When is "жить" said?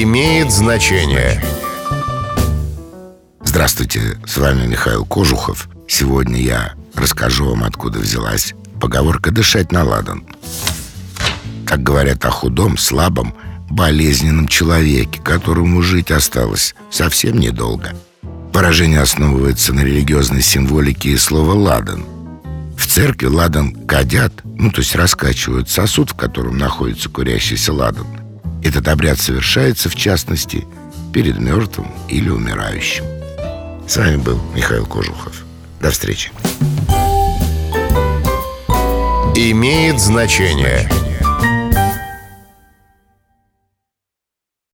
15.82-16.10